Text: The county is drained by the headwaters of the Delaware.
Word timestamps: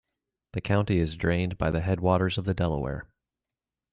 The 0.53 0.61
county 0.61 0.97
is 0.97 1.15
drained 1.15 1.59
by 1.59 1.69
the 1.69 1.81
headwaters 1.81 2.39
of 2.39 2.45
the 2.45 2.55
Delaware. 2.55 3.07